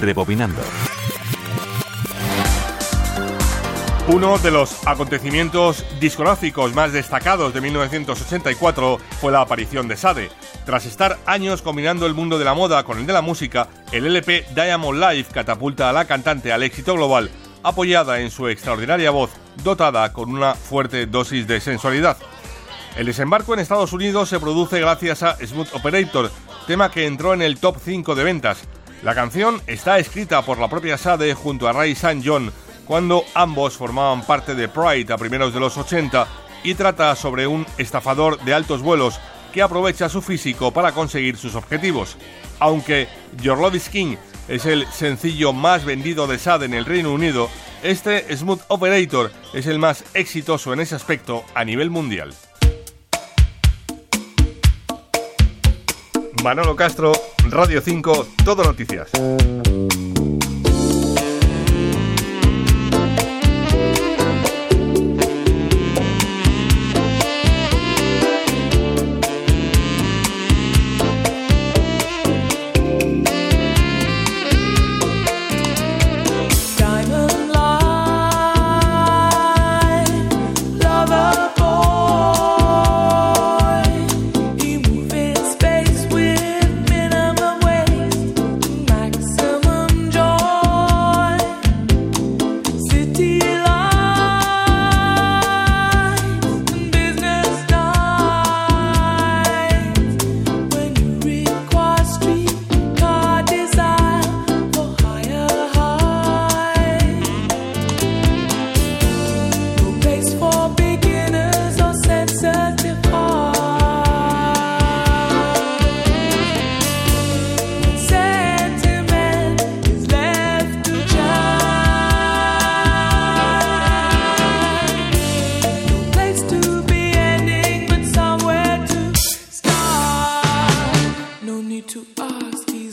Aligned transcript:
Rebobinando. 0.00 0.62
Uno 4.08 4.38
de 4.38 4.50
los 4.50 4.86
acontecimientos 4.88 5.84
discográficos 6.00 6.74
más 6.74 6.92
destacados 6.92 7.54
de 7.54 7.60
1984 7.60 8.98
fue 9.20 9.30
la 9.30 9.42
aparición 9.42 9.86
de 9.86 9.96
Sade. 9.96 10.30
Tras 10.66 10.86
estar 10.86 11.18
años 11.26 11.62
combinando 11.62 12.06
el 12.06 12.14
mundo 12.14 12.38
de 12.38 12.44
la 12.44 12.54
moda 12.54 12.82
con 12.82 12.98
el 12.98 13.06
de 13.06 13.12
la 13.12 13.22
música, 13.22 13.68
el 13.92 14.06
LP 14.06 14.46
Diamond 14.52 14.98
Life 14.98 15.32
catapulta 15.32 15.88
a 15.88 15.92
la 15.92 16.06
cantante 16.06 16.52
al 16.52 16.64
éxito 16.64 16.94
global, 16.94 17.30
apoyada 17.62 18.20
en 18.20 18.32
su 18.32 18.48
extraordinaria 18.48 19.12
voz, 19.12 19.30
dotada 19.62 20.12
con 20.12 20.30
una 20.30 20.54
fuerte 20.54 21.06
dosis 21.06 21.46
de 21.46 21.60
sensualidad. 21.60 22.16
El 22.96 23.06
desembarco 23.06 23.54
en 23.54 23.60
Estados 23.60 23.92
Unidos 23.92 24.28
se 24.28 24.40
produce 24.40 24.80
gracias 24.80 25.22
a 25.22 25.36
Smooth 25.36 25.74
Operator, 25.74 26.32
tema 26.66 26.90
que 26.90 27.06
entró 27.06 27.32
en 27.32 27.42
el 27.42 27.58
top 27.58 27.76
5 27.84 28.14
de 28.16 28.24
ventas. 28.24 28.64
La 29.02 29.14
canción 29.14 29.62
está 29.66 29.98
escrita 29.98 30.42
por 30.42 30.58
la 30.58 30.68
propia 30.68 30.98
Sade 30.98 31.32
junto 31.34 31.66
a 31.66 31.72
Ray 31.72 31.92
St. 31.92 32.20
John, 32.22 32.52
cuando 32.84 33.24
ambos 33.34 33.74
formaban 33.76 34.26
parte 34.26 34.54
de 34.54 34.68
Pride 34.68 35.10
a 35.12 35.16
primeros 35.16 35.54
de 35.54 35.60
los 35.60 35.78
80 35.78 36.28
y 36.64 36.74
trata 36.74 37.16
sobre 37.16 37.46
un 37.46 37.66
estafador 37.78 38.38
de 38.40 38.52
altos 38.52 38.82
vuelos 38.82 39.18
que 39.54 39.62
aprovecha 39.62 40.10
su 40.10 40.20
físico 40.20 40.70
para 40.72 40.92
conseguir 40.92 41.38
sus 41.38 41.54
objetivos. 41.54 42.18
Aunque 42.58 43.08
Your 43.40 43.58
Love 43.58 43.76
is 43.76 43.88
King 43.88 44.16
es 44.48 44.66
el 44.66 44.86
sencillo 44.88 45.54
más 45.54 45.86
vendido 45.86 46.26
de 46.26 46.38
SAD 46.38 46.64
en 46.64 46.74
el 46.74 46.84
Reino 46.84 47.10
Unido, 47.10 47.48
este 47.82 48.36
Smooth 48.36 48.60
Operator 48.68 49.32
es 49.54 49.66
el 49.66 49.78
más 49.78 50.04
exitoso 50.12 50.74
en 50.74 50.80
ese 50.80 50.94
aspecto 50.94 51.42
a 51.54 51.64
nivel 51.64 51.88
mundial. 51.88 52.34
Manolo 56.42 56.76
Castro, 56.76 57.12
Radio 57.50 57.80
5, 57.82 58.28
Todo 58.44 58.62
Noticias. 58.62 59.10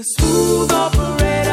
a 0.00 0.02
smooth 0.02 0.72
operator. 0.72 1.49